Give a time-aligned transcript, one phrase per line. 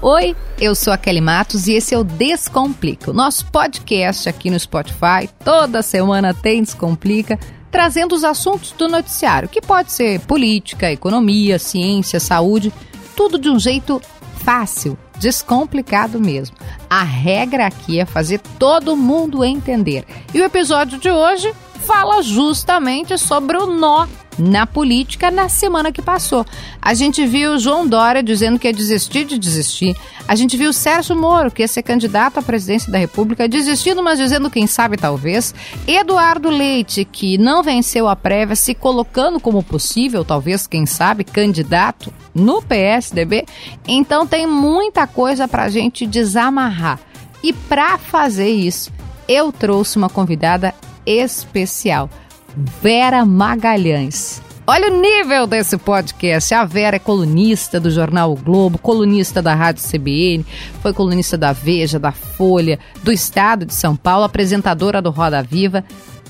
[0.00, 4.48] Oi, eu sou a Kelly Matos e esse é o Descomplica, o nosso podcast aqui
[4.48, 5.28] no Spotify.
[5.44, 7.36] Toda semana tem Descomplica,
[7.68, 12.72] trazendo os assuntos do noticiário, que pode ser política, economia, ciência, saúde,
[13.16, 14.00] tudo de um jeito
[14.44, 16.56] fácil, descomplicado mesmo.
[16.88, 20.04] A regra aqui é fazer todo mundo entender.
[20.32, 21.52] E o episódio de hoje
[21.84, 24.06] fala justamente sobre o nó
[24.38, 26.46] na política na semana que passou.
[26.80, 29.96] A gente viu João Dória dizendo que ia desistir de desistir.
[30.26, 34.18] A gente viu Sérgio Moro, que ia ser candidato à presidência da República, desistindo, mas
[34.18, 35.54] dizendo quem sabe talvez.
[35.86, 42.12] Eduardo Leite, que não venceu a prévia, se colocando como possível, talvez, quem sabe, candidato
[42.34, 43.44] no PSDB.
[43.86, 47.00] Então tem muita coisa para a gente desamarrar.
[47.42, 48.92] E para fazer isso,
[49.28, 50.74] eu trouxe uma convidada
[51.06, 52.10] especial.
[52.56, 54.42] Vera Magalhães.
[54.66, 56.52] Olha o nível desse podcast.
[56.52, 60.44] A Vera é colunista do jornal o Globo, colunista da Rádio CBN,
[60.82, 65.82] foi colunista da Veja, da Folha, do Estado de São Paulo, apresentadora do Roda Viva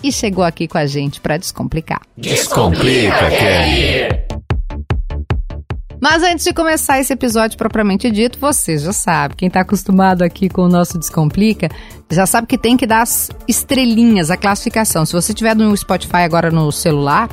[0.02, 2.02] e chegou aqui com a gente para descomplicar.
[2.16, 4.27] Descomplica, Kelly!
[6.10, 10.48] Mas antes de começar esse episódio propriamente dito, você já sabe, quem está acostumado aqui
[10.48, 11.68] com o nosso Descomplica,
[12.10, 15.04] já sabe que tem que dar as estrelinhas, a classificação.
[15.04, 17.28] Se você tiver no Spotify agora no celular,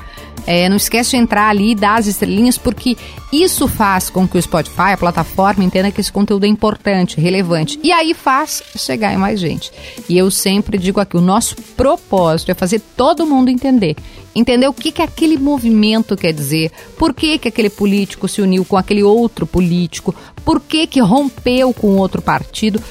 [0.46, 2.98] é, não esquece de entrar ali e dar as estrelinhas, porque
[3.32, 7.80] isso faz com que o Spotify, a plataforma, entenda que esse conteúdo é importante, relevante.
[7.82, 9.72] E aí faz chegar em mais gente.
[10.10, 13.96] E eu sempre digo aqui, o nosso propósito é fazer todo mundo entender
[14.36, 18.66] entender o que, que aquele movimento quer dizer, por que, que aquele político se uniu
[18.66, 22.82] com aquele outro político, por que, que rompeu com outro partido.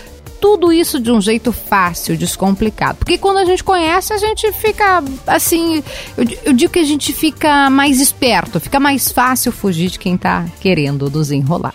[0.40, 2.98] Tudo isso de um jeito fácil, descomplicado.
[2.98, 5.82] Porque quando a gente conhece, a gente fica assim.
[6.18, 10.16] Eu, eu digo que a gente fica mais esperto, fica mais fácil fugir de quem
[10.16, 11.72] está querendo desenrolar.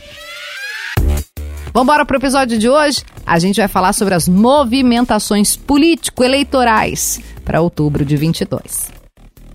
[1.73, 3.03] Vamos embora para o episódio de hoje?
[3.25, 8.98] A gente vai falar sobre as movimentações político-eleitorais para outubro de 22.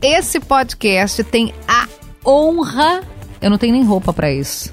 [0.07, 1.89] Esse podcast tem a
[2.27, 3.03] honra,
[3.41, 4.71] eu não tenho nem roupa para isso,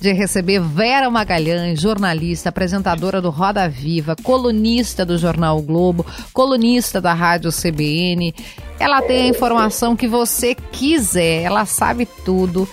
[0.00, 6.98] de receber Vera Magalhães, jornalista, apresentadora do Roda Viva, colunista do Jornal o Globo, colunista
[6.98, 8.34] da Rádio CBN.
[8.78, 12.66] Ela tem a informação que você quiser, ela sabe tudo.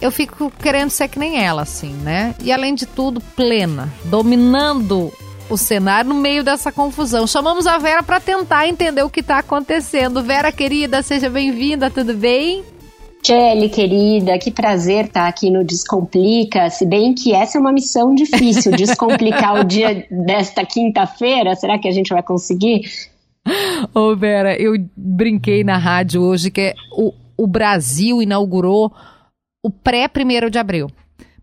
[0.00, 2.36] Eu fico querendo ser que nem ela, assim, né?
[2.40, 5.12] E além de tudo, plena, dominando
[5.52, 7.26] o cenário no meio dessa confusão.
[7.26, 10.22] Chamamos a Vera para tentar entender o que está acontecendo.
[10.22, 12.64] Vera, querida, seja bem-vinda, tudo bem?
[13.22, 18.14] Kelly, querida, que prazer estar aqui no Descomplica, se bem que essa é uma missão
[18.14, 22.82] difícil, descomplicar o dia desta quinta-feira, será que a gente vai conseguir?
[23.94, 28.92] Ô Vera, eu brinquei na rádio hoje que o, o Brasil inaugurou
[29.64, 30.88] o pré-primeiro de abril.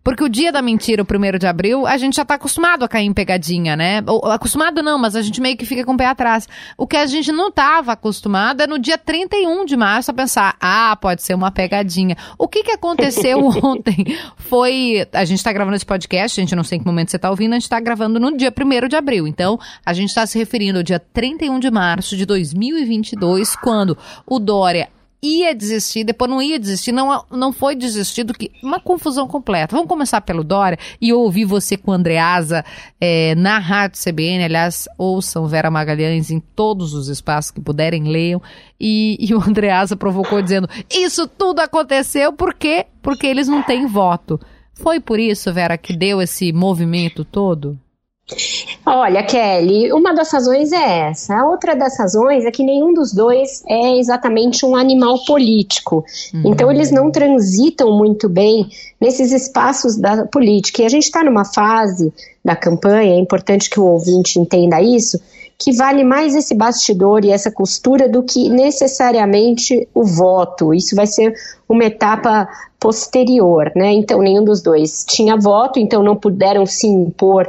[0.02, 2.88] Porque o dia da mentira, o primeiro de abril, a gente já tá acostumado a
[2.88, 4.02] cair em pegadinha, né?
[4.06, 6.48] Ou, acostumado não, mas a gente meio que fica com o pé atrás.
[6.76, 10.56] O que a gente não tava acostumado é no dia 31 de março a pensar,
[10.60, 12.16] ah, pode ser uma pegadinha.
[12.38, 16.64] O que que aconteceu ontem foi, a gente tá gravando esse podcast, a gente não
[16.64, 18.96] sei em que momento você tá ouvindo, a gente tá gravando no dia 1 de
[18.96, 19.28] abril.
[19.28, 24.38] Então, a gente tá se referindo ao dia 31 de março de 2022, quando o
[24.38, 24.88] Dória
[25.22, 29.74] ia desistir, depois não ia desistir, não, não foi desistido, que uma confusão completa.
[29.74, 32.64] Vamos começar pelo Dória e eu ouvi você com o Andreasa
[33.00, 38.40] é, na Rádio CBN, aliás, ouçam Vera Magalhães em todos os espaços que puderem, leiam,
[38.78, 42.86] e, e o Andreasa provocou dizendo, isso tudo aconteceu por quê?
[43.02, 44.40] Porque eles não têm voto.
[44.74, 47.78] Foi por isso, Vera, que deu esse movimento todo?
[48.92, 51.36] Olha, Kelly, uma das razões é essa.
[51.36, 56.04] A outra das razões é que nenhum dos dois é exatamente um animal político.
[56.34, 56.42] Uhum.
[56.46, 58.68] Então, eles não transitam muito bem
[59.00, 60.82] nesses espaços da política.
[60.82, 62.12] E a gente está numa fase
[62.44, 65.20] da campanha, é importante que o ouvinte entenda isso,
[65.56, 70.74] que vale mais esse bastidor e essa costura do que necessariamente o voto.
[70.74, 71.32] Isso vai ser
[71.68, 72.48] uma etapa
[72.80, 73.92] posterior, né?
[73.92, 77.48] Então, nenhum dos dois tinha voto, então não puderam se impor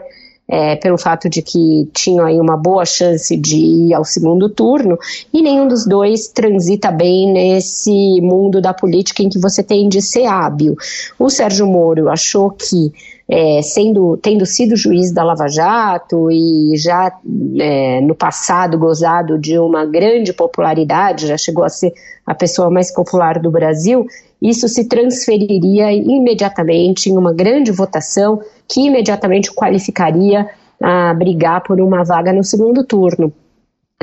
[0.52, 5.00] é, pelo fato de que tinham aí uma boa chance de ir ao segundo turno,
[5.34, 10.02] e nenhum dos dois transita bem nesse mundo da política em que você tem de
[10.02, 10.76] ser hábil.
[11.18, 12.92] O Sérgio Moro achou que
[13.30, 17.18] é, sendo, tendo sido juiz da Lava Jato e já
[17.60, 21.94] é, no passado gozado de uma grande popularidade, já chegou a ser
[22.26, 24.06] a pessoa mais popular do Brasil,
[24.42, 30.50] isso se transferiria imediatamente em uma grande votação que imediatamente qualificaria
[30.82, 33.32] a brigar por uma vaga no segundo turno.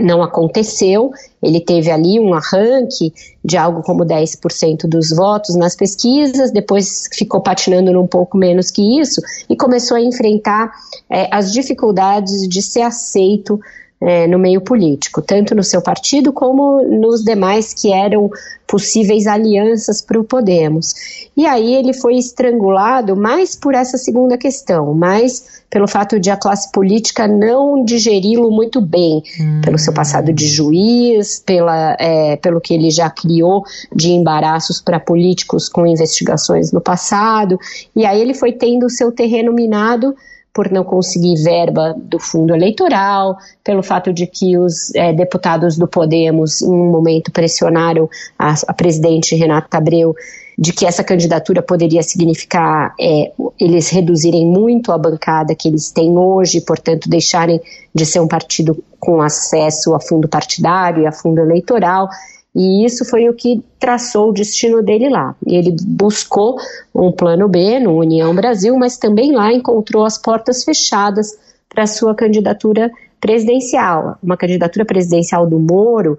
[0.00, 1.10] Não aconteceu.
[1.42, 3.12] Ele teve ali um arranque
[3.44, 9.00] de algo como 10% dos votos nas pesquisas, depois ficou patinando num pouco menos que
[9.00, 10.70] isso e começou a enfrentar
[11.10, 13.60] é, as dificuldades de ser aceito
[14.00, 18.30] é, no meio político, tanto no seu partido como nos demais que eram
[18.66, 20.94] possíveis alianças para o Podemos.
[21.36, 26.36] E aí ele foi estrangulado mais por essa segunda questão, mais pelo fato de a
[26.36, 29.60] classe política não digeri-lo muito bem, hum.
[29.62, 35.00] pelo seu passado de juiz, pela, é, pelo que ele já criou de embaraços para
[35.00, 37.58] políticos com investigações no passado,
[37.96, 40.14] e aí ele foi tendo o seu terreno minado
[40.58, 45.86] por não conseguir verba do fundo eleitoral, pelo fato de que os é, deputados do
[45.86, 50.16] Podemos, em um momento, pressionaram a, a presidente Renata Abreu
[50.58, 56.18] de que essa candidatura poderia significar é, eles reduzirem muito a bancada que eles têm
[56.18, 57.60] hoje, portanto, deixarem
[57.94, 62.08] de ser um partido com acesso a fundo partidário e a fundo eleitoral.
[62.54, 65.36] E isso foi o que traçou o destino dele lá.
[65.46, 66.56] Ele buscou
[66.94, 72.14] um plano B no União Brasil, mas também lá encontrou as portas fechadas para sua
[72.14, 72.90] candidatura
[73.20, 74.18] presidencial.
[74.22, 76.18] Uma candidatura presidencial do Moro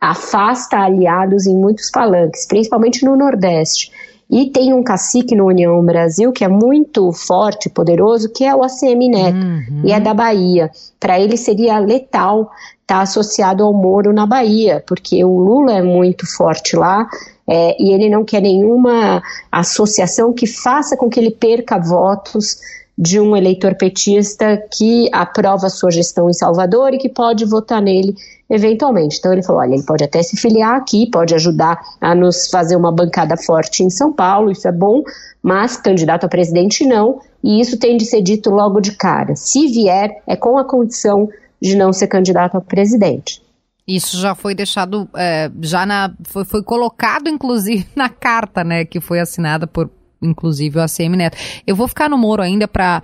[0.00, 3.90] afasta aliados em muitos palanques, principalmente no Nordeste.
[4.30, 8.62] E tem um cacique no União Brasil que é muito forte, poderoso, que é o
[8.62, 9.82] ACM Neto, uhum.
[9.84, 10.70] e é da Bahia.
[11.00, 12.50] Para ele seria letal
[12.88, 17.06] está associado ao Moro na Bahia, porque o Lula é muito forte lá
[17.46, 19.22] é, e ele não quer nenhuma
[19.52, 22.58] associação que faça com que ele perca votos
[22.98, 28.16] de um eleitor petista que aprova sua gestão em Salvador e que pode votar nele
[28.50, 29.18] eventualmente.
[29.18, 32.74] Então ele falou: olha, ele pode até se filiar aqui, pode ajudar a nos fazer
[32.74, 35.04] uma bancada forte em São Paulo, isso é bom,
[35.40, 39.36] mas candidato a presidente não, e isso tem de ser dito logo de cara.
[39.36, 41.28] Se vier, é com a condição
[41.62, 43.40] de não ser candidato a presidente.
[43.86, 49.00] Isso já foi deixado, é, já na, foi, foi colocado inclusive na carta, né, que
[49.00, 49.88] foi assinada por,
[50.20, 51.36] inclusive, o ACM Neto.
[51.66, 53.02] Eu vou ficar no Moro ainda para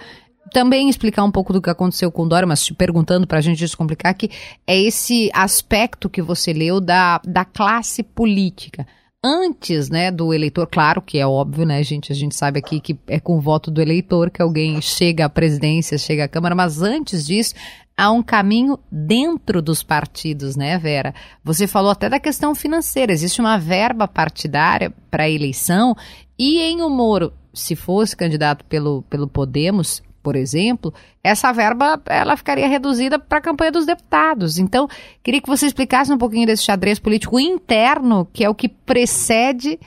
[0.53, 3.41] também explicar um pouco do que aconteceu com o Dória, mas te perguntando para a
[3.41, 4.31] gente descomplicar que
[4.67, 8.87] é esse aspecto que você leu da, da classe política
[9.25, 12.99] antes, né, do eleitor, claro que é óbvio, né, gente, a gente sabe aqui que
[13.07, 16.83] é com o voto do eleitor que alguém chega à presidência, chega à Câmara, mas
[16.83, 17.55] antes disso,
[17.97, 21.15] há um caminho dentro dos partidos, né, Vera?
[21.43, 25.97] Você falou até da questão financeira, existe uma verba partidária para a eleição
[26.39, 30.93] e em o Moro, se fosse candidato pelo, pelo Podemos, por exemplo,
[31.23, 34.59] essa verba ela ficaria reduzida para a campanha dos deputados.
[34.59, 34.89] Então,
[35.23, 39.79] queria que você explicasse um pouquinho desse xadrez político interno, que é o que precede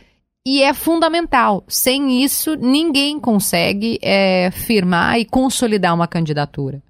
[0.46, 1.64] e é fundamental.
[1.68, 6.82] Sem isso, ninguém consegue é, firmar e consolidar uma candidatura.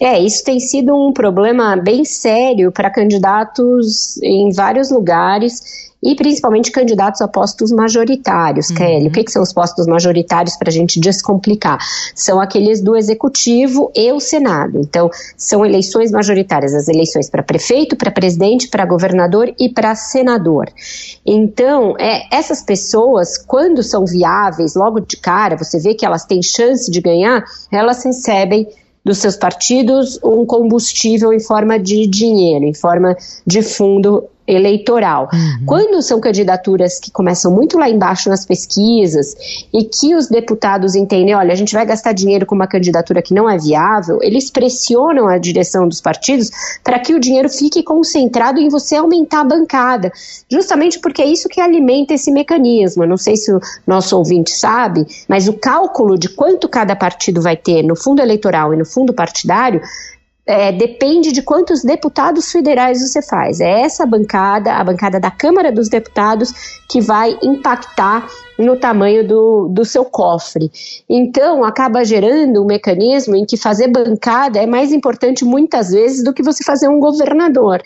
[0.00, 6.72] É, isso tem sido um problema bem sério para candidatos em vários lugares e principalmente
[6.72, 8.70] candidatos a postos majoritários.
[8.70, 8.76] Uhum.
[8.76, 11.78] Kelly, o que, que, são os postos majoritários para a gente descomplicar?
[12.14, 14.80] São aqueles do executivo e o Senado.
[14.80, 20.68] Então, são eleições majoritárias, as eleições para prefeito, para presidente, para governador e para senador.
[21.24, 26.42] Então, é, essas pessoas, quando são viáveis, logo de cara, você vê que elas têm
[26.42, 28.66] chance de ganhar, elas recebem
[29.04, 33.16] dos seus partidos um combustível em forma de dinheiro, em forma
[33.46, 35.28] de fundo eleitoral.
[35.32, 35.66] Uhum.
[35.66, 39.34] Quando são candidaturas que começam muito lá embaixo nas pesquisas
[39.72, 43.34] e que os deputados entendem, olha, a gente vai gastar dinheiro com uma candidatura que
[43.34, 46.50] não é viável, eles pressionam a direção dos partidos
[46.82, 50.12] para que o dinheiro fique concentrado em você aumentar a bancada,
[50.50, 53.04] justamente porque é isso que alimenta esse mecanismo.
[53.04, 57.40] Eu não sei se o nosso ouvinte sabe, mas o cálculo de quanto cada partido
[57.40, 59.80] vai ter no fundo eleitoral e no fundo partidário
[60.46, 63.60] é, depende de quantos deputados federais você faz.
[63.60, 69.68] É essa bancada, a bancada da Câmara dos Deputados, que vai impactar no tamanho do,
[69.68, 70.70] do seu cofre.
[71.08, 76.32] Então, acaba gerando um mecanismo em que fazer bancada é mais importante muitas vezes do
[76.32, 77.82] que você fazer um governador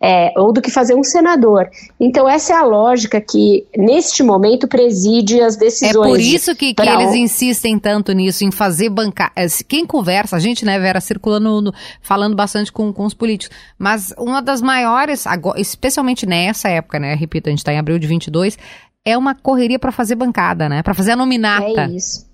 [0.00, 1.68] é, ou do que fazer um senador.
[1.98, 6.06] Então, essa é a lógica que, neste momento, preside as decisões.
[6.06, 9.32] É por isso que, que eles insistem tanto nisso, em fazer bancar.
[9.34, 13.56] É, quem conversa, a gente, né, Vera, circulando, no, falando bastante com, com os políticos,
[13.76, 15.24] mas uma das maiores,
[15.56, 18.56] especialmente nessa época, né, repito, a gente está em abril de 22,
[19.04, 21.82] é uma correria para fazer bancada, né, para fazer a nominata.
[21.82, 22.27] É isso.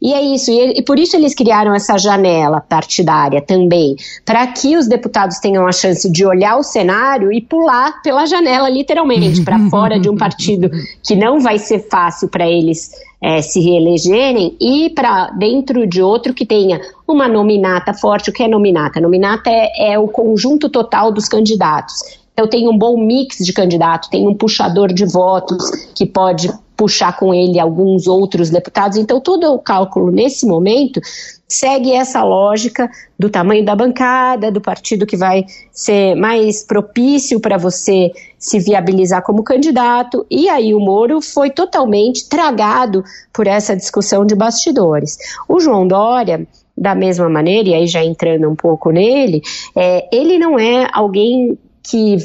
[0.00, 4.76] E é isso, e, e, por isso eles criaram essa janela partidária também, para que
[4.76, 9.58] os deputados tenham a chance de olhar o cenário e pular pela janela, literalmente, para
[9.70, 10.70] fora de um partido
[11.02, 12.90] que não vai ser fácil para eles
[13.22, 18.30] é, se reelegerem e para dentro de outro que tenha uma nominata forte.
[18.30, 19.00] O que é nominata?
[19.00, 22.20] Nominata é, é o conjunto total dos candidatos.
[22.32, 27.14] Então tem um bom mix de candidatos, tem um puxador de votos que pode puxar
[27.14, 28.96] com ele alguns outros deputados.
[28.96, 30.98] Então, todo o cálculo nesse momento
[31.46, 37.58] segue essa lógica do tamanho da bancada, do partido que vai ser mais propício para
[37.58, 40.24] você se viabilizar como candidato.
[40.30, 45.18] E aí o Moro foi totalmente tragado por essa discussão de bastidores.
[45.46, 49.42] O João Dória da mesma maneira, e aí já entrando um pouco nele,
[49.76, 52.16] é, ele não é alguém que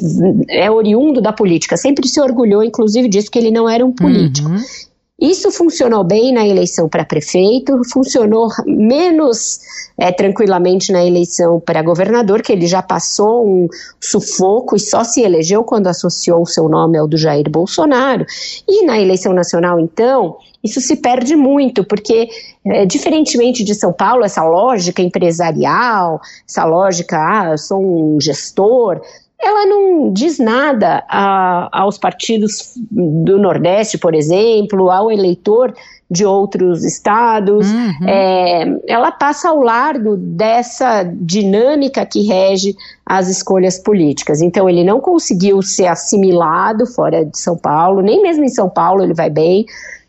[0.50, 4.50] é oriundo da política, sempre se orgulhou, inclusive, disso que ele não era um político.
[4.50, 4.62] Uhum.
[5.20, 9.60] Isso funcionou bem na eleição para prefeito, funcionou menos
[9.98, 13.68] é, tranquilamente na eleição para governador, que ele já passou um
[14.00, 18.26] sufoco e só se elegeu quando associou o seu nome ao do Jair Bolsonaro.
[18.68, 22.28] E na eleição nacional, então, isso se perde muito, porque,
[22.66, 29.00] é, diferentemente de São Paulo, essa lógica empresarial, essa lógica, ah, eu sou um gestor,
[29.46, 35.72] ela não diz nada a, aos partidos do Nordeste, por exemplo, ao eleitor
[36.10, 37.70] de outros estados.
[37.70, 38.08] Uhum.
[38.08, 42.76] É, ela passa ao largo dessa dinâmica que rege
[43.06, 44.42] as escolhas políticas.
[44.42, 49.04] Então, ele não conseguiu ser assimilado fora de São Paulo, nem mesmo em São Paulo
[49.04, 49.66] ele vai bem.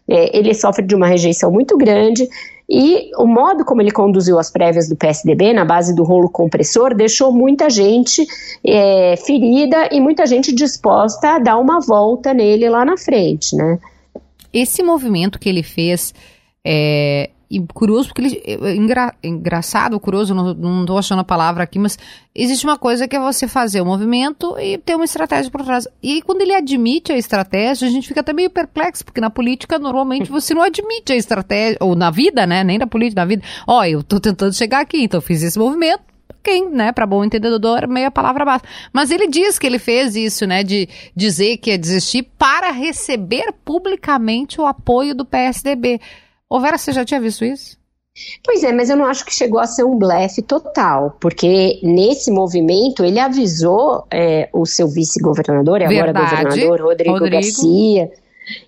[0.08, 2.26] É, ele sofre de uma rejeição muito grande.
[2.68, 6.94] E o modo como ele conduziu as prévias do PSDB, na base do rolo compressor,
[6.94, 8.26] deixou muita gente
[8.64, 13.78] é, ferida e muita gente disposta a dar uma volta nele lá na frente, né?
[14.52, 16.12] Esse movimento que ele fez
[16.64, 18.42] é, e curioso, porque ele.
[18.44, 21.98] É, engra, engraçado, curioso, não, não tô achando a palavra aqui, mas
[22.34, 25.86] existe uma coisa que é você fazer o movimento e ter uma estratégia por trás.
[26.02, 29.78] E quando ele admite a estratégia, a gente fica até meio perplexo, porque na política,
[29.78, 32.64] normalmente, você não admite a estratégia, ou na vida, né?
[32.64, 33.42] Nem na política, na vida.
[33.66, 36.02] Ó, oh, eu tô tentando chegar aqui, então eu fiz esse movimento,
[36.42, 38.68] quem, né, para bom entendedor, meia palavra basta.
[38.92, 43.52] Mas ele diz que ele fez isso, né, de dizer que ia desistir para receber
[43.64, 46.00] publicamente o apoio do PSDB.
[46.48, 47.76] Ô Vera, você já tinha visto isso?
[48.42, 52.30] Pois é, mas eu não acho que chegou a ser um blefe total, porque nesse
[52.30, 58.10] movimento ele avisou é, o seu vice-governador, e agora governador Rodrigo, Rodrigo Garcia,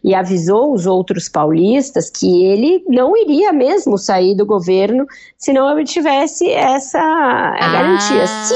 [0.05, 5.07] e avisou os outros paulistas que ele não iria mesmo sair do governo
[5.39, 8.27] se não obtivesse essa ah, garantia.
[8.27, 8.55] Se,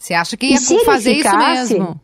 [0.00, 2.00] você acha que ia fazer ficasse, isso mesmo?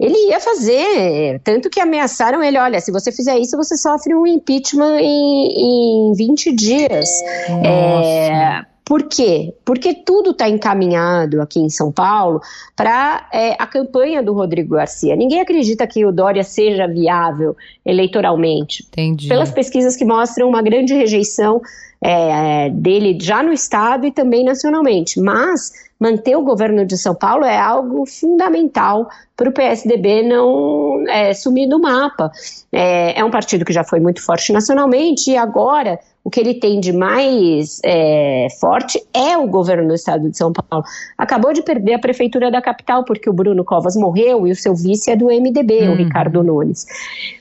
[0.00, 1.40] Ele ia fazer.
[1.44, 6.12] Tanto que ameaçaram ele: olha, se você fizer isso, você sofre um impeachment em, em
[6.14, 7.08] 20 dias.
[7.62, 9.54] É, por quê?
[9.64, 12.40] Porque tudo está encaminhado aqui em São Paulo
[12.74, 15.14] para é, a campanha do Rodrigo Garcia.
[15.14, 17.56] Ninguém acredita que o Dória seja viável
[17.86, 18.84] eleitoralmente.
[18.88, 19.28] Entendi.
[19.28, 21.62] Pelas pesquisas que mostram uma grande rejeição
[22.02, 25.20] é, dele já no Estado e também nacionalmente.
[25.20, 25.70] Mas
[26.00, 31.68] manter o governo de São Paulo é algo fundamental para o PSDB não é, sumir
[31.68, 32.32] do mapa.
[32.72, 36.54] É, é, um partido que já foi muito forte nacionalmente e agora o que ele
[36.54, 40.84] tem de mais é, forte é o governo do estado de São Paulo.
[41.16, 44.74] Acabou de perder a prefeitura da capital porque o Bruno Covas morreu e o seu
[44.74, 45.92] vice é do MDB, uhum.
[45.92, 46.86] o Ricardo Nunes.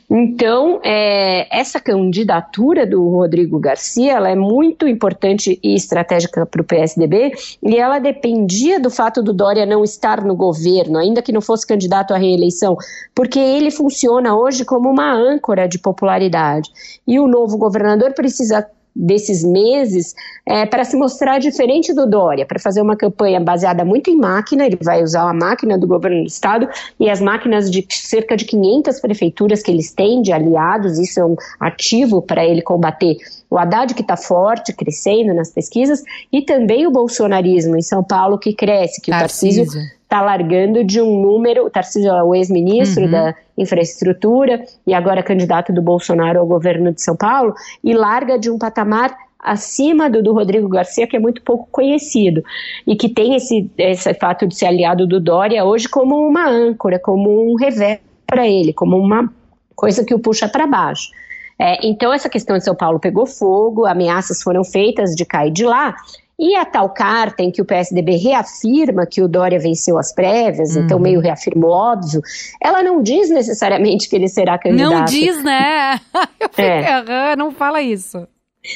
[0.10, 6.66] Então, é, essa candidatura do Rodrigo Garcia ela é muito importante e estratégica para o
[6.66, 11.42] PSDB e ela dependia do fato do Dória não estar no governo, ainda que não
[11.42, 12.76] fosse candidato à reeleição,
[13.14, 16.70] porque ele funciona hoje como uma âncora de popularidade.
[17.06, 18.66] E o novo governador precisa
[18.96, 20.14] desses meses
[20.46, 24.66] é, para se mostrar diferente do Dória, para fazer uma campanha baseada muito em máquina,
[24.66, 26.68] ele vai usar a máquina do governo do estado
[27.00, 31.26] e as máquinas de cerca de 500 prefeituras que eles têm de aliados, isso é
[31.26, 33.18] um ativo para ele combater
[33.50, 38.38] o Haddad que está forte, crescendo nas pesquisas, e também o bolsonarismo em São Paulo
[38.38, 39.64] que cresce, que Tarcísio.
[39.64, 43.12] o Tarcísio está largando de um número, o Tarcísio é o ex-ministro uhum.
[43.12, 48.50] da infraestrutura e agora candidato do Bolsonaro ao governo de São Paulo, e larga de
[48.50, 52.44] um patamar acima do, do Rodrigo Garcia, que é muito pouco conhecido,
[52.86, 57.00] e que tem esse, esse fato de ser aliado do Dória hoje como uma âncora,
[57.00, 59.32] como um revés para ele, como uma
[59.76, 61.10] coisa que o puxa para baixo.
[61.58, 65.66] É, então, essa questão de São Paulo pegou fogo, ameaças foram feitas de cair de
[65.66, 65.96] lá,
[66.40, 70.70] e a tal carta em que o PSDB reafirma que o Dória venceu as prévias,
[70.72, 70.86] então uhum.
[70.86, 72.22] então meio reafirmou óbvio,
[72.64, 74.92] ela não diz necessariamente que ele será candidato.
[74.92, 76.00] Não diz, né?
[76.40, 77.36] Eu fiquei, é.
[77.36, 78.26] não fala isso.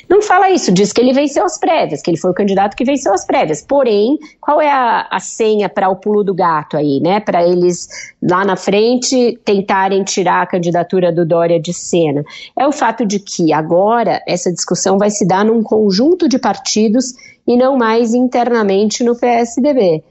[0.10, 2.84] Não fala isso, diz que ele venceu as prévias, que ele foi o candidato que
[2.84, 3.62] venceu as prévias.
[3.62, 7.20] Porém, qual é a, a senha para o pulo do gato aí, né?
[7.20, 7.88] Para eles
[8.22, 12.24] lá na frente tentarem tirar a candidatura do Dória de cena?
[12.58, 17.14] É o fato de que agora essa discussão vai se dar num conjunto de partidos
[17.48, 20.04] e não mais internamente no PSDB.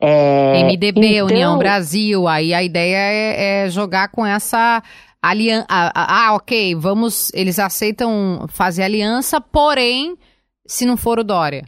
[0.00, 4.82] É, MDB, então, União Brasil, aí a ideia é, é jogar com essa
[5.28, 5.66] aliança.
[5.68, 7.30] Ah, ah, ok, vamos.
[7.34, 10.16] Eles aceitam fazer aliança, porém,
[10.66, 11.64] se não for o Dória.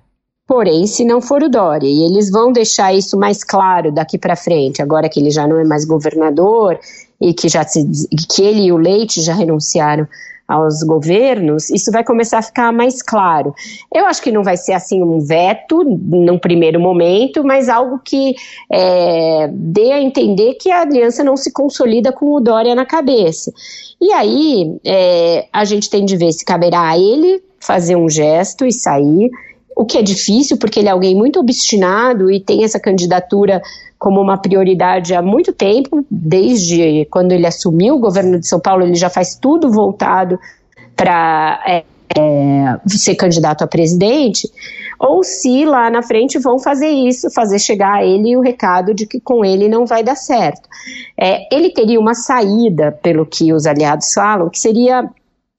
[0.46, 4.36] Porém, se não for o Dória, e eles vão deixar isso mais claro daqui para
[4.36, 6.78] frente, agora que ele já não é mais governador
[7.20, 7.85] e que já se,
[8.28, 10.06] que ele e o Leite já renunciaram
[10.49, 13.52] aos governos, isso vai começar a ficar mais claro.
[13.92, 18.35] Eu acho que não vai ser assim um veto num primeiro momento, mas algo que
[18.70, 23.52] é, dê a entender que a aliança não se consolida com o Dória na cabeça.
[24.00, 28.64] E aí é, a gente tem de ver se caberá a ele fazer um gesto
[28.64, 29.30] e sair,
[29.76, 33.61] o que é difícil, porque ele é alguém muito obstinado e tem essa candidatura
[33.99, 38.85] como uma prioridade há muito tempo, desde quando ele assumiu o governo de São Paulo,
[38.85, 40.40] ele já faz tudo voltado
[40.97, 41.85] para é,
[42.18, 44.49] é, ser candidato a presidente,
[44.99, 49.06] ou se lá na frente vão fazer isso, fazer chegar a ele o recado de
[49.06, 50.66] que com ele não vai dar certo.
[51.18, 55.06] É, ele teria uma saída, pelo que os aliados falam, que seria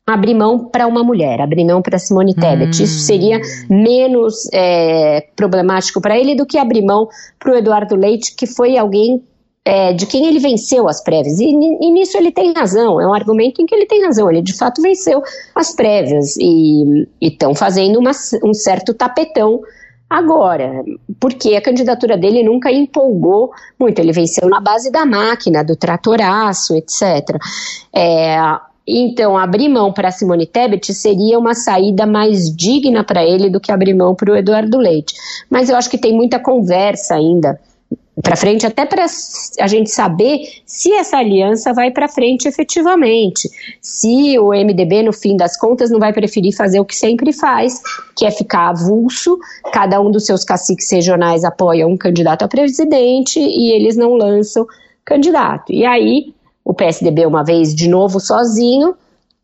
[0.08, 2.80] abrir mão para uma mulher, abrir mão para Simone Tebet.
[2.80, 2.86] Hum.
[2.86, 8.34] Isso seria menos é, problemático para ele do que abrir mão para o Eduardo Leite,
[8.34, 9.22] que foi alguém
[9.66, 11.42] é, de quem ele venceu as prévias.
[11.42, 14.32] E, e, nisso ele tem razão, é um argumento em que ele tem razão.
[14.32, 15.22] Ele de fato venceu
[15.54, 18.12] as prévias e estão fazendo uma,
[18.46, 19.60] um certo tapetão
[20.10, 20.86] agora,
[21.20, 24.00] porque a candidatura dele nunca empolgou muito.
[24.00, 27.38] Ele venceu na base da máquina, do tratoraço, etc.
[27.94, 28.38] É,
[28.88, 33.72] então, abrir mão para Simone Tebet seria uma saída mais digna para ele do que
[33.72, 35.14] abrir mão para o Eduardo Leite.
[35.50, 37.60] Mas eu acho que tem muita conversa ainda
[38.24, 39.06] para frente, até para
[39.60, 43.48] a gente saber se essa aliança vai para frente efetivamente.
[43.80, 47.80] Se o MDB, no fim das contas, não vai preferir fazer o que sempre faz,
[48.16, 49.38] que é ficar avulso,
[49.72, 54.66] cada um dos seus caciques regionais apoia um candidato a presidente e eles não lançam
[55.06, 55.72] candidato.
[55.72, 56.34] E aí
[56.68, 58.96] o PSDB uma vez de novo sozinho, o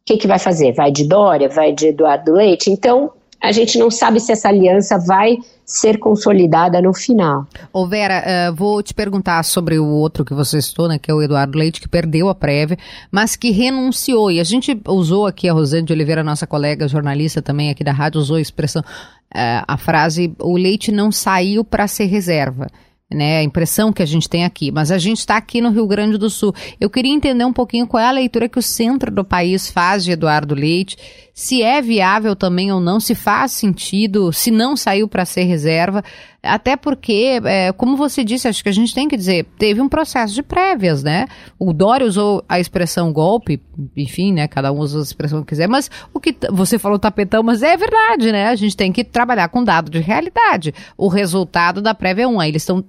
[0.05, 0.73] que, que vai fazer?
[0.73, 1.47] Vai de Dória?
[1.47, 2.69] Vai de Eduardo Leite?
[2.69, 3.11] Então,
[3.41, 7.47] a gente não sabe se essa aliança vai ser consolidada no final.
[7.71, 11.13] Ô Vera, uh, vou te perguntar sobre o outro que você citou, né, que é
[11.13, 12.77] o Eduardo Leite, que perdeu a prévia,
[13.09, 14.29] mas que renunciou.
[14.29, 17.93] E a gente usou aqui, a Rosane de Oliveira, nossa colega jornalista também aqui da
[17.93, 22.67] rádio, usou a expressão, uh, a frase, o Leite não saiu para ser reserva
[23.13, 23.39] né?
[23.39, 24.71] A impressão que a gente tem aqui.
[24.71, 26.53] Mas a gente está aqui no Rio Grande do Sul.
[26.79, 30.03] Eu queria entender um pouquinho qual é a leitura que o centro do país faz
[30.03, 30.97] de Eduardo Leite,
[31.33, 36.03] se é viável também ou não, se faz sentido, se não saiu para ser reserva.
[36.43, 39.89] Até porque, é, como você disse, acho que a gente tem que dizer, teve um
[39.89, 41.25] processo de prévias, né?
[41.57, 43.59] O Dória usou a expressão golpe,
[43.97, 44.47] enfim, né?
[44.47, 47.75] Cada um usa a expressão que quiser, mas o que você falou tapetão, mas é
[47.75, 48.49] verdade, né?
[48.49, 50.73] A gente tem que trabalhar com dado de realidade.
[50.95, 52.39] O resultado da prévia é um.
[52.39, 52.83] Aí eles estão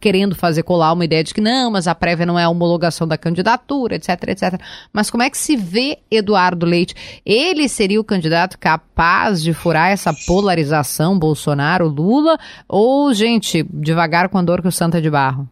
[0.00, 3.06] querendo fazer colar uma ideia de que não, mas a prévia não é a homologação
[3.06, 4.60] da candidatura, etc, etc.
[4.92, 6.94] Mas como é que se vê Eduardo Leite?
[7.24, 12.38] Ele seria o candidato capaz de furar essa polarização Bolsonaro-Lula?
[12.68, 15.48] Ou, gente, devagar com a dor que o santo é de barro?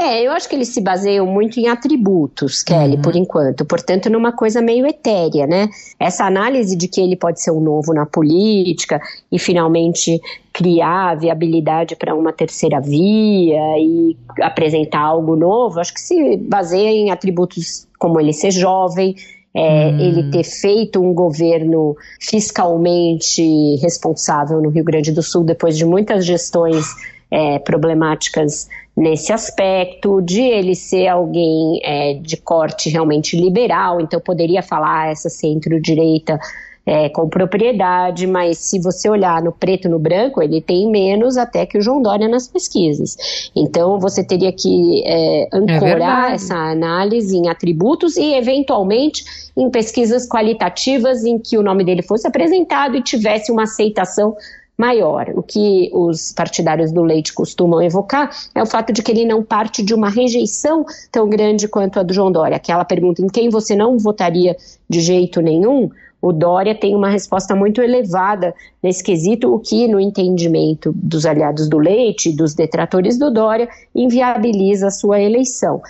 [0.00, 3.02] É, eu acho que eles se baseiam muito em atributos, Kelly, uhum.
[3.02, 3.64] por enquanto.
[3.64, 5.68] Portanto, numa coisa meio etérea, né?
[5.98, 10.20] Essa análise de que ele pode ser um novo na política e finalmente
[10.52, 17.10] criar viabilidade para uma terceira via e apresentar algo novo, acho que se baseia em
[17.10, 19.16] atributos como ele ser jovem,
[19.52, 19.98] é, hum.
[19.98, 26.24] ele ter feito um governo fiscalmente responsável no Rio Grande do Sul depois de muitas
[26.24, 26.86] gestões
[27.30, 34.62] é, problemáticas nesse aspecto, de ele ser alguém é, de corte realmente liberal, então poderia
[34.62, 36.38] falar essa centro-direita
[36.88, 41.36] é, com propriedade, mas se você olhar no preto e no branco, ele tem menos
[41.36, 43.50] até que o João Dória nas pesquisas.
[43.54, 49.22] Então você teria que é, é ancorar essa análise em atributos e, eventualmente,
[49.54, 54.34] em pesquisas qualitativas em que o nome dele fosse apresentado e tivesse uma aceitação
[54.78, 55.32] maior.
[55.34, 59.42] O que os partidários do Leite costumam evocar é o fato de que ele não
[59.42, 62.56] parte de uma rejeição tão grande quanto a do João Dória.
[62.56, 64.56] Aquela pergunta em quem você não votaria
[64.88, 70.00] de jeito nenhum, o Dória tem uma resposta muito elevada nesse quesito, o que, no
[70.00, 75.80] entendimento dos aliados do Leite, dos detratores do Dória, inviabiliza a sua eleição.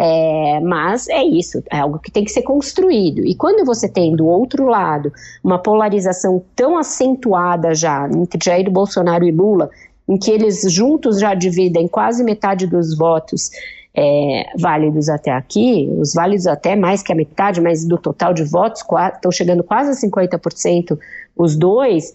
[0.00, 3.26] É, mas é isso, é algo que tem que ser construído.
[3.26, 9.24] E quando você tem do outro lado uma polarização tão acentuada já entre Jair Bolsonaro
[9.24, 9.70] e Lula,
[10.08, 13.50] em que eles juntos já dividem quase metade dos votos
[13.94, 18.44] é, válidos até aqui, os válidos até mais que a metade, mas do total de
[18.44, 18.84] votos
[19.14, 20.96] estão chegando quase a 50%
[21.36, 22.14] os dois.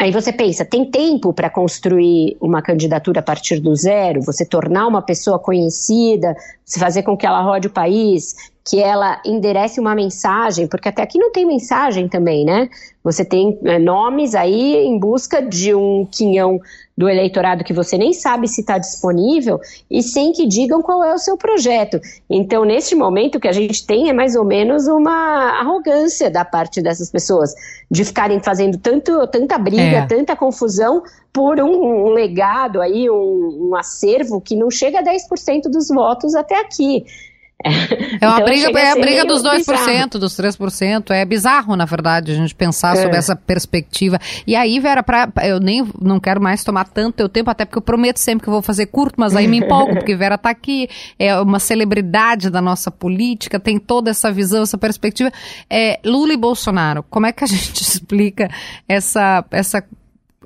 [0.00, 4.86] Aí você pensa, tem tempo para construir uma candidatura a partir do zero, você tornar
[4.86, 9.94] uma pessoa conhecida, se fazer com que ela rode o país, que ela enderece uma
[9.94, 12.68] mensagem, porque até aqui não tem mensagem também, né?
[13.02, 16.60] Você tem é, nomes aí em busca de um quinhão
[16.96, 19.58] do eleitorado que você nem sabe se está disponível
[19.90, 21.98] e sem que digam qual é o seu projeto.
[22.30, 26.44] Então, neste momento, o que a gente tem é mais ou menos uma arrogância da
[26.44, 27.54] parte dessas pessoas,
[27.90, 30.06] de ficarem fazendo tanto, tanta briga, é.
[30.06, 35.62] tanta confusão por um, um legado aí, um, um acervo que não chega a 10%
[35.70, 37.04] dos votos até aqui.
[38.20, 40.18] É uma então, briga, é a briga dos 2%, bizarro.
[40.18, 41.10] dos 3%.
[41.10, 43.02] É bizarro, na verdade, a gente pensar é.
[43.02, 44.18] sobre essa perspectiva.
[44.46, 47.78] E aí, Vera, pra, eu nem não quero mais tomar tanto teu tempo, até porque
[47.78, 50.50] eu prometo sempre que eu vou fazer curto, mas aí me empolgo, porque Vera tá
[50.50, 55.32] aqui, é uma celebridade da nossa política, tem toda essa visão, essa perspectiva.
[55.68, 58.48] É, Lula e Bolsonaro, como é que a gente explica
[58.88, 59.84] essa, essa,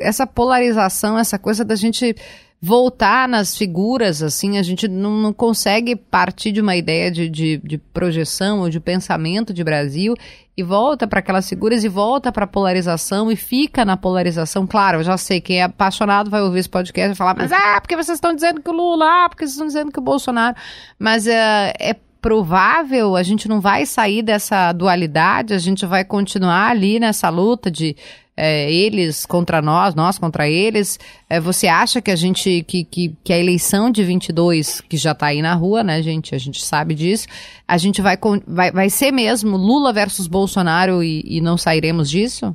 [0.01, 2.15] essa polarização, essa coisa da gente
[2.61, 7.59] voltar nas figuras, assim, a gente não, não consegue partir de uma ideia de, de,
[7.59, 10.15] de, projeção ou de pensamento de Brasil
[10.57, 14.67] e volta para aquelas figuras e volta para a polarização e fica na polarização.
[14.67, 17.79] Claro, eu já sei, quem é apaixonado vai ouvir esse podcast e falar, mas ah,
[17.81, 20.57] porque vocês estão dizendo que o Lula, ah, porque vocês estão dizendo que o Bolsonaro.
[20.99, 26.71] Mas é, é provável, a gente não vai sair dessa dualidade, a gente vai continuar
[26.71, 27.95] ali nessa luta de
[28.37, 30.99] é, eles contra nós, nós contra eles.
[31.29, 35.13] É, você acha que a gente, que, que, que a eleição de 22, que já
[35.13, 36.35] está aí na rua, né, gente?
[36.35, 37.27] A gente sabe disso.
[37.67, 42.55] A gente vai, vai, vai ser mesmo Lula versus Bolsonaro e, e não sairemos disso?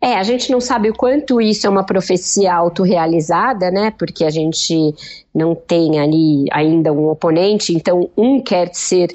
[0.00, 3.90] É, a gente não sabe o quanto isso é uma profecia autorrealizada, né?
[3.90, 4.94] Porque a gente
[5.34, 9.14] não tem ali ainda um oponente, então um quer ser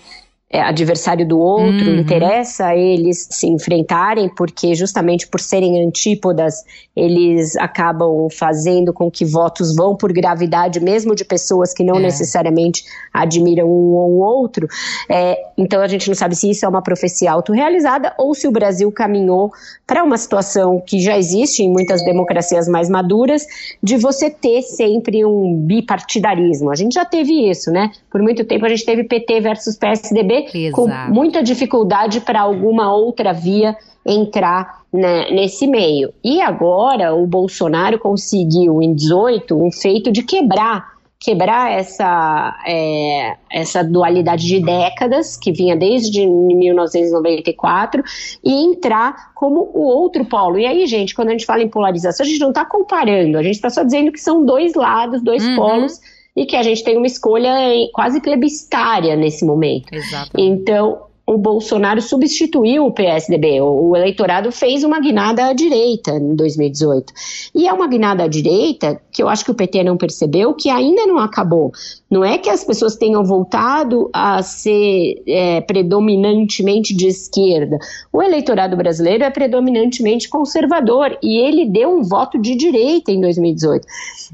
[0.60, 2.00] adversário do outro, uhum.
[2.00, 6.56] interessa a eles se enfrentarem, porque justamente por serem antípodas,
[6.96, 12.02] eles acabam fazendo com que votos vão por gravidade, mesmo de pessoas que não é.
[12.02, 12.84] necessariamente
[13.14, 14.68] admiram um ou outro.
[15.10, 18.52] É, então a gente não sabe se isso é uma profecia autorrealizada ou se o
[18.52, 19.52] Brasil caminhou
[19.88, 23.46] para uma situação que já existe em muitas democracias mais maduras,
[23.82, 26.72] de você ter sempre um bipartidarismo.
[26.72, 27.92] A gente já teve isso, né?
[28.10, 30.76] Por muito tempo a gente teve PT versus PSDB, Exato.
[30.76, 33.76] com muita dificuldade para alguma outra via
[34.06, 36.14] entrar né, nesse meio.
[36.24, 43.84] E agora o Bolsonaro conseguiu em 18 um feito de quebrar quebrar essa, é, essa
[43.84, 48.04] dualidade de décadas, que vinha desde 1994,
[48.44, 50.58] e entrar como o outro polo.
[50.58, 53.44] E aí, gente, quando a gente fala em polarização, a gente não está comparando, a
[53.44, 55.56] gente está só dizendo que são dois lados, dois uhum.
[55.56, 56.00] polos
[56.36, 57.54] e que a gente tem uma escolha
[57.94, 59.94] quase plebiscitária nesse momento.
[59.94, 60.32] Exato.
[60.38, 63.62] Então, o Bolsonaro substituiu o PSDB.
[63.62, 67.14] O, eleitorado fez uma guinada à direita em 2018.
[67.56, 70.70] E é uma guinada à direita que eu acho que o PT não percebeu que
[70.70, 71.72] ainda não acabou.
[72.10, 77.78] Não é que as pessoas tenham voltado a ser é, predominantemente de esquerda.
[78.12, 83.88] O eleitorado brasileiro é predominantemente conservador e ele deu um voto de direita em 2018.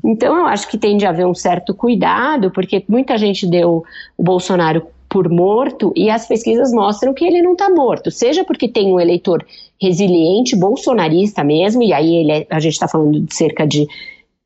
[0.04, 3.84] Então eu acho que tem de haver um certo cuidado, porque muita gente deu
[4.18, 8.68] o Bolsonaro por morto e as pesquisas mostram que ele não está morto, seja porque
[8.68, 9.44] tem um eleitor
[9.82, 13.88] resiliente, bolsonarista mesmo, e aí ele é, a gente está falando de cerca de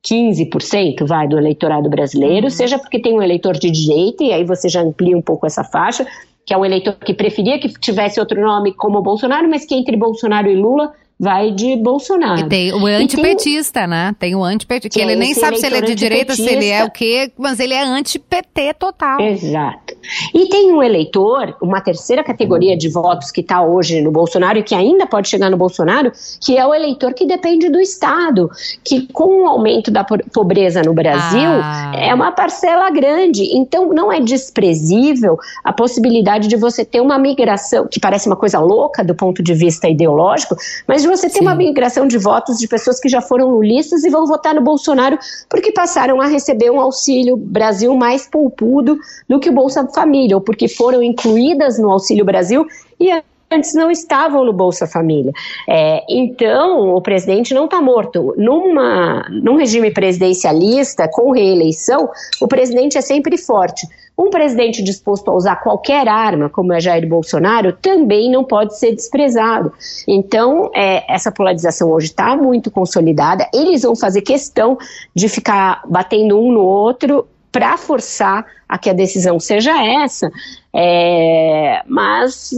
[0.08, 2.50] 15% vai do eleitorado brasileiro, uhum.
[2.50, 5.62] seja porque tem um eleitor de direita, e aí você já amplia um pouco essa
[5.62, 6.08] faixa,
[6.46, 9.98] que é um eleitor que preferia que tivesse outro nome como Bolsonaro, mas que entre
[9.98, 12.42] Bolsonaro e Lula vai de Bolsonaro.
[12.42, 14.16] E tem o antipetista, tem, né?
[14.18, 16.68] Tem o antipetista, que, que ele nem sabe se ele é de direita, se ele
[16.68, 19.20] é o quê, mas ele é anti-PT total.
[19.22, 19.94] Exato.
[20.34, 24.64] E tem um eleitor, uma terceira categoria de votos que está hoje no Bolsonaro e
[24.64, 26.12] que ainda pode chegar no Bolsonaro,
[26.44, 28.50] que é o eleitor que depende do Estado,
[28.84, 31.92] que com o aumento da pobreza no Brasil ah.
[31.96, 33.44] é uma parcela grande.
[33.56, 38.60] Então não é desprezível a possibilidade de você ter uma migração, que parece uma coisa
[38.60, 40.56] louca do ponto de vista ideológico,
[40.88, 41.42] mas de você ter Sim.
[41.42, 45.18] uma migração de votos de pessoas que já foram lulistas e vão votar no Bolsonaro
[45.50, 48.98] porque passaram a receber um auxílio Brasil mais poupudo
[49.28, 52.66] do que o Bolsa Família, ou porque foram incluídas no Auxílio Brasil
[53.00, 53.12] e
[53.52, 55.32] antes não estavam no Bolsa Família.
[55.68, 58.34] É, então, o presidente não está morto.
[58.38, 62.10] Numa, num regime presidencialista, com reeleição,
[62.40, 63.86] o presidente é sempre forte.
[64.18, 68.94] Um presidente disposto a usar qualquer arma, como é Jair Bolsonaro, também não pode ser
[68.94, 69.74] desprezado.
[70.08, 73.48] Então, é, essa polarização hoje está muito consolidada.
[73.54, 74.78] Eles vão fazer questão
[75.16, 80.32] de ficar batendo um no outro para forçar a que a decisão seja essa,
[80.74, 82.52] é, mas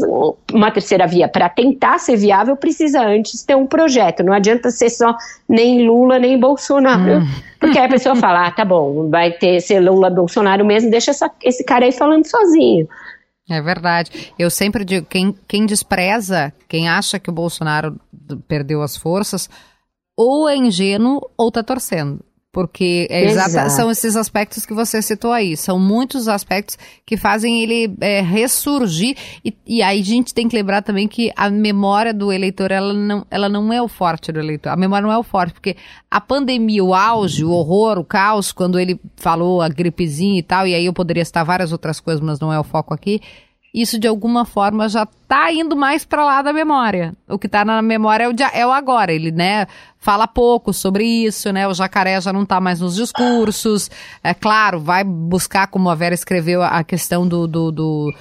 [0.52, 4.22] uma terceira via, para tentar ser viável, precisa antes ter um projeto.
[4.24, 5.16] Não adianta ser só
[5.50, 7.20] nem Lula nem Bolsonaro.
[7.20, 7.28] Hum.
[7.60, 11.12] Porque aí a pessoa fala: ah, tá bom, vai ter ser Lula Bolsonaro mesmo, deixa
[11.12, 12.88] essa, esse cara aí falando sozinho.
[13.50, 14.32] É verdade.
[14.38, 18.00] Eu sempre digo: quem, quem despreza, quem acha que o Bolsonaro
[18.48, 19.50] perdeu as forças,
[20.16, 22.24] ou é ingênuo ou tá torcendo.
[22.54, 25.58] Porque é exata, são esses aspectos que você citou aí.
[25.58, 29.18] São muitos aspectos que fazem ele é, ressurgir.
[29.44, 32.94] E, e, aí a gente tem que lembrar também que a memória do eleitor, ela
[32.94, 34.70] não, ela não é o forte do eleitor.
[34.70, 35.76] A memória não é o forte, porque
[36.12, 40.68] a pandemia, o auge, o horror, o caos, quando ele falou a gripezinha e tal,
[40.68, 43.20] e aí eu poderia citar várias outras coisas, mas não é o foco aqui
[43.74, 47.16] isso de alguma forma já tá indo mais para lá da memória.
[47.28, 49.12] O que tá na memória é o, é o agora.
[49.12, 49.66] Ele, né,
[49.98, 51.68] fala pouco sobre isso, né?
[51.68, 53.90] O jacaré já não tá mais nos discursos.
[54.24, 58.14] É claro, vai buscar, como a Vera escreveu, a questão do, do, do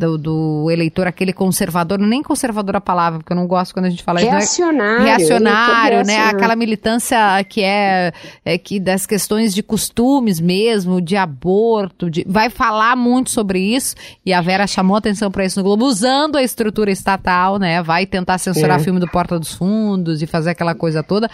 [0.00, 3.90] do, do, eleitor, aquele conservador, nem conservador a palavra, porque eu não gosto quando a
[3.90, 5.04] gente fala reacionário, isso.
[5.04, 6.18] Reacionário, né?
[6.24, 8.12] Aquela militância que é,
[8.44, 13.94] é, que das questões de costumes mesmo, de aborto, de, vai falar muito sobre isso,
[14.24, 17.82] e a Vera chamou atenção para isso no Globo, usando a estrutura estatal, né?
[17.82, 18.82] Vai tentar censurar é.
[18.82, 21.30] filme do Porta dos Fundos e fazer aquela coisa toda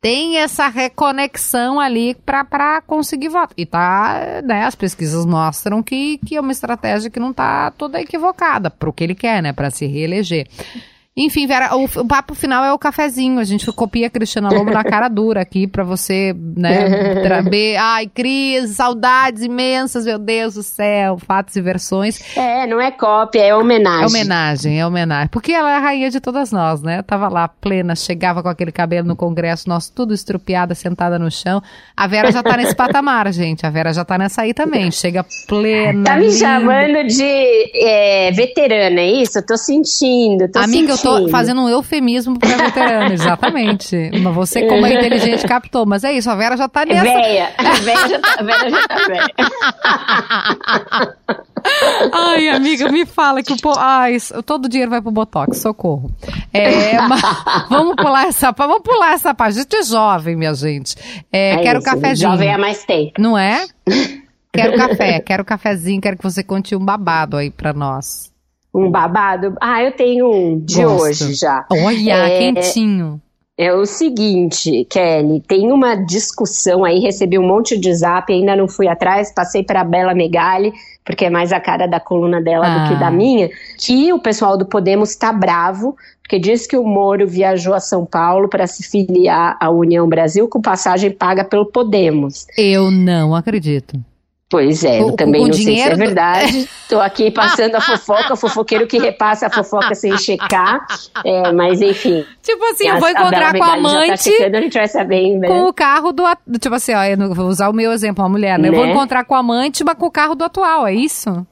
[0.00, 3.54] tem essa reconexão ali para conseguir voto.
[3.56, 8.00] E tá, né, as pesquisas mostram que, que é uma estratégia que não tá toda
[8.00, 10.46] equivocada para o que ele quer, né, para se reeleger.
[11.18, 13.40] Enfim, Vera, o, o, papo final é o cafezinho.
[13.40, 17.78] A gente copia a Cristiana Lobo na cara dura aqui para você, né, traber.
[17.78, 22.36] Ai, crise, saudades imensas, meu Deus do céu, fatos e versões.
[22.36, 24.02] É, não é cópia, é homenagem.
[24.02, 25.28] É homenagem, é homenagem.
[25.28, 27.00] Porque ela é a rainha de todas nós, né?
[27.00, 31.62] Tava lá plena, chegava com aquele cabelo no congresso, nosso tudo estrupiada, sentada no chão.
[31.96, 33.64] A Vera já tá nesse patamar, gente.
[33.64, 34.90] A Vera já tá nessa aí também.
[34.90, 36.04] Chega plena.
[36.04, 36.36] Tá me linda.
[36.36, 39.38] chamando de é, veterana, é isso?
[39.38, 41.05] Eu tô sentindo, tô Amiga, sentindo.
[41.06, 44.10] Tô fazendo um eufemismo pra veterano, exatamente.
[44.22, 45.86] Mas você, como é inteligente, captou.
[45.86, 47.02] Mas é isso, a Vera já tá nessa.
[47.02, 47.50] Véia.
[47.56, 49.34] A Vera já tá, a Vera já tá véia.
[52.12, 53.72] Ai, amiga, me fala que o po...
[53.76, 56.10] Ai, todo o dinheiro vai pro Botox, socorro.
[56.52, 57.20] É, mas,
[57.68, 59.60] vamos pular essa vamos pular essa página.
[59.60, 60.96] A gente é jovem, minha gente.
[61.32, 62.30] É, é quero isso, cafezinho.
[62.30, 63.20] Jovem há mais tempo.
[63.20, 63.66] Não é?
[64.52, 68.34] Quero café, quero cafezinho, quero que você conte um babado aí pra nós
[68.76, 69.56] um babado.
[69.60, 71.02] Ah, eu tenho um de Gosto.
[71.02, 71.64] hoje já.
[71.70, 73.20] Olha, é, quentinho.
[73.58, 78.68] É o seguinte, Kelly, tem uma discussão aí, recebi um monte de zap, ainda não
[78.68, 82.66] fui atrás, passei para a Bela Megali, porque é mais a cara da coluna dela
[82.66, 82.78] ah.
[82.78, 83.10] do que da ah.
[83.10, 87.80] minha, que o pessoal do Podemos está bravo, porque diz que o Moro viajou a
[87.80, 92.46] São Paulo para se filiar à União Brasil com passagem paga pelo Podemos.
[92.58, 93.98] Eu não acredito.
[94.48, 96.68] Pois é, eu também não sei se é verdade.
[96.82, 100.86] Estou aqui passando a fofoca, fofoqueiro que repassa a fofoca sem checar.
[101.24, 102.24] É, mas enfim.
[102.42, 104.08] Tipo assim, eu vou encontrar com a tá amante.
[104.08, 105.48] Tá checando, a gente vai saber, né?
[105.48, 106.22] Com o carro do.
[106.60, 108.68] Tipo assim, ó, eu vou usar o meu exemplo, a mulher, né?
[108.68, 108.68] né?
[108.68, 108.92] Eu vou né?
[108.92, 111.44] encontrar com a amante, mas com o carro do atual, é isso?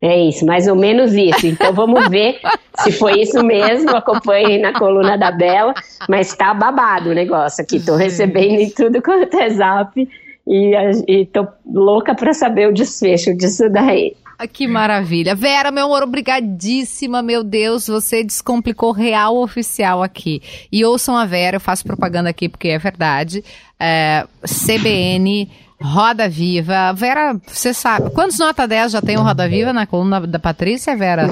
[0.00, 1.46] É isso, mais ou menos isso.
[1.46, 2.40] Então vamos ver
[2.84, 3.96] se foi isso mesmo.
[3.96, 5.72] Acompanhe na coluna da Bela,
[6.06, 7.80] mas tá babado o negócio aqui.
[7.80, 10.08] Tô recebendo em tudo quanto é zap
[10.48, 10.72] e,
[11.06, 14.16] e tô louca para saber o desfecho disso daí.
[14.38, 15.34] Ah, que maravilha.
[15.34, 20.40] Vera, meu amor, obrigadíssima, meu Deus, você descomplicou real oficial aqui.
[20.70, 23.44] E ouçam a Vera, eu faço propaganda aqui porque é verdade.
[23.80, 26.92] É, CBN Roda Viva.
[26.92, 28.10] Vera, você sabe.
[28.10, 31.28] Quantos nota 10 já tem o Roda Viva na coluna da Patrícia, Vera?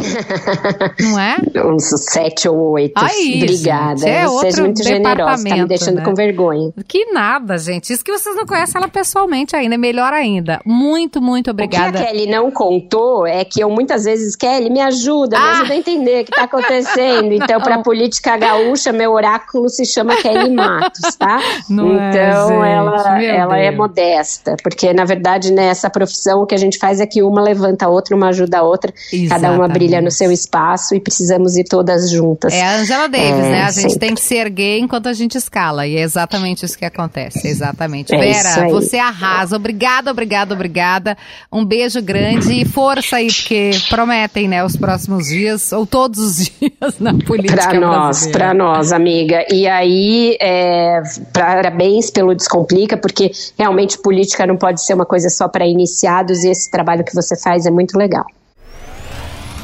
[1.00, 1.36] Não é?
[1.64, 2.92] Uns 7 ou 8.
[2.96, 4.08] Ai, Obrigada.
[4.08, 5.48] É Seja muito generosa.
[5.48, 6.04] Tá me deixando né?
[6.04, 6.72] com vergonha.
[6.86, 7.92] Que nada, gente.
[7.92, 9.74] Isso que vocês não conhecem ela pessoalmente ainda.
[9.74, 10.60] É melhor ainda.
[10.64, 11.88] Muito, muito obrigada.
[11.88, 15.44] O que a Kelly não contou é que eu muitas vezes, Kelly, me ajuda, me
[15.44, 15.50] ah.
[15.52, 17.32] ajuda a entender o que tá acontecendo.
[17.32, 21.40] Então, pra política gaúcha, meu oráculo se chama Kelly Matos, tá?
[21.68, 26.54] Não é, então, é, ela, ela é modesta porque na verdade nessa profissão o que
[26.54, 29.28] a gente faz é que uma levanta a outra, uma ajuda a outra, Exatamente.
[29.28, 32.52] cada uma brilha no seu espaço e precisamos ir todas juntas.
[32.52, 33.62] É a Angela Davis, é, né?
[33.62, 33.98] A gente sempre.
[33.98, 38.14] tem que se erguer enquanto a gente escala e é exatamente isso que acontece, exatamente.
[38.14, 39.56] É Vera, você arrasa.
[39.56, 41.16] Obrigada, obrigada, obrigada.
[41.52, 46.36] Um beijo grande e força aí, porque prometem, né, os próximos dias ou todos os
[46.60, 49.44] dias na política Para nós, para nós, amiga.
[49.50, 55.48] E aí, é, parabéns pelo Descomplica, porque realmente política não pode ser uma coisa só
[55.48, 58.24] para iniciados e esse trabalho que você faz é muito legal.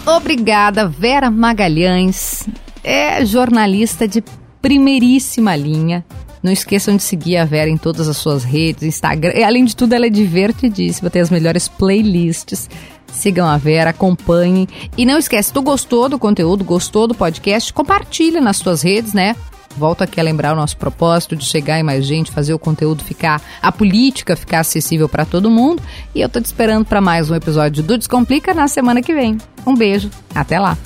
[0.07, 2.47] Obrigada, Vera Magalhães.
[2.83, 4.23] É jornalista de
[4.61, 6.05] primeiríssima linha.
[6.43, 9.33] Não esqueçam de seguir a Vera em todas as suas redes, Instagram.
[9.35, 12.69] E, além de tudo, ela é divertidíssima, tem as melhores playlists.
[13.13, 14.67] Sigam a Vera, acompanhem.
[14.99, 17.73] E não esquece, tu gostou do conteúdo, gostou do podcast?
[17.73, 19.37] Compartilha nas tuas redes, né?
[19.77, 23.03] Volto aqui a lembrar o nosso propósito de chegar em mais gente, fazer o conteúdo
[23.03, 25.83] ficar, a política ficar acessível para todo mundo.
[26.15, 29.39] E eu tô te esperando para mais um episódio do Descomplica na semana que vem.
[29.67, 30.77] Um beijo, até lá.